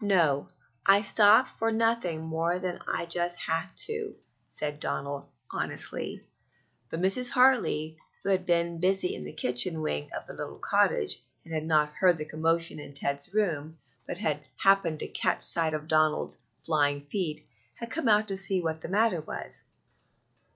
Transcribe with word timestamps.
"No; 0.00 0.46
I 0.86 1.02
stopped 1.02 1.48
for 1.48 1.72
nothing 1.72 2.20
more 2.22 2.60
than 2.60 2.78
I 2.86 3.04
just 3.04 3.36
had 3.36 3.70
to," 3.78 4.14
said 4.46 4.78
Donald 4.78 5.26
honestly; 5.50 6.24
but 6.88 7.00
Mrs. 7.00 7.30
Hartley, 7.30 7.96
who 8.22 8.28
had 8.30 8.46
been 8.46 8.78
busy 8.78 9.12
in 9.12 9.24
the 9.24 9.32
kitchen 9.32 9.80
wing 9.80 10.08
of 10.12 10.24
the 10.24 10.34
little 10.34 10.60
cottage, 10.60 11.20
and 11.44 11.52
had 11.52 11.64
not 11.66 11.94
heard 11.94 12.16
the 12.16 12.24
commotion 12.24 12.78
in 12.78 12.94
Ted's 12.94 13.34
room, 13.34 13.76
but 14.06 14.18
had 14.18 14.44
happened 14.58 15.00
to 15.00 15.08
catch 15.08 15.40
sight 15.40 15.74
of 15.74 15.88
Donald's 15.88 16.40
flying 16.64 17.04
heels, 17.10 17.40
had 17.74 17.90
come 17.90 18.06
out 18.08 18.28
to 18.28 18.36
see 18.36 18.62
what 18.62 18.82
the 18.82 18.88
matter 18.88 19.20
was. 19.20 19.64